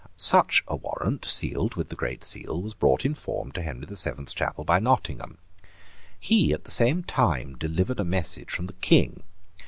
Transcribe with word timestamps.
Such 0.15 0.63
a 0.67 0.75
warrant, 0.75 1.25
sealed 1.25 1.75
with 1.75 1.89
the 1.89 1.95
great 1.95 2.23
seal, 2.23 2.59
was 2.59 2.73
brought 2.73 3.05
in 3.05 3.13
form 3.13 3.51
to 3.51 3.61
Henry 3.61 3.85
the 3.85 3.95
Seventh's 3.95 4.33
Chapel 4.33 4.63
by 4.63 4.79
Nottingham. 4.79 5.37
He 6.19 6.53
at 6.53 6.63
the 6.63 6.71
same 6.71 7.03
time 7.03 7.55
delivered 7.55 7.99
a 7.99 8.03
message 8.03 8.49
from 8.49 8.65
the 8.65 8.73
King. 8.73 9.21